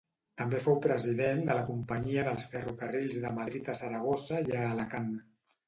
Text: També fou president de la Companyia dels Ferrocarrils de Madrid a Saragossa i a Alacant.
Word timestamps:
També 0.41 0.61
fou 0.61 0.79
president 0.85 1.43
de 1.49 1.57
la 1.57 1.65
Companyia 1.67 2.23
dels 2.29 2.47
Ferrocarrils 2.55 3.21
de 3.29 3.35
Madrid 3.39 3.73
a 3.75 3.79
Saragossa 3.83 4.43
i 4.51 4.59
a 4.59 4.67
Alacant. 4.75 5.17